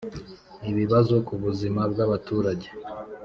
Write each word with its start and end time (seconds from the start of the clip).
ibibazo 0.71 1.15
ku 1.27 1.33
buzima 1.43 1.81
bw'abaturage. 1.91 2.67